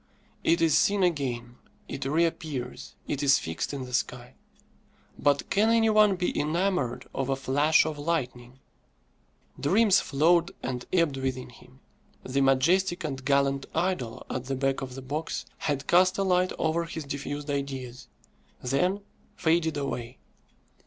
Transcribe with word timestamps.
It 0.43 0.61
is 0.63 0.75
seen 0.75 1.03
again, 1.03 1.57
it 1.87 2.05
reappears, 2.05 2.95
it 3.07 3.21
is 3.21 3.37
fixed 3.37 3.71
in 3.71 3.85
the 3.85 3.93
sky. 3.93 4.33
But 5.19 5.51
can 5.51 5.69
any 5.69 5.91
one 5.91 6.15
be 6.15 6.35
enamoured 6.39 7.07
of 7.13 7.29
a 7.29 7.35
flash 7.35 7.85
of 7.85 7.99
lightning? 7.99 8.57
Dreams 9.59 9.99
flowed 9.99 10.55
and 10.63 10.87
ebbed 10.91 11.17
within 11.17 11.51
him. 11.51 11.81
The 12.23 12.41
majestic 12.41 13.03
and 13.03 13.23
gallant 13.23 13.67
idol 13.75 14.25
at 14.27 14.45
the 14.45 14.55
back 14.55 14.81
of 14.81 14.95
the 14.95 15.03
box 15.03 15.45
had 15.59 15.85
cast 15.85 16.17
a 16.17 16.23
light 16.23 16.51
over 16.57 16.85
his 16.85 17.03
diffused 17.03 17.51
ideas, 17.51 18.07
then 18.59 19.01
faded 19.35 19.77
away. 19.77 20.17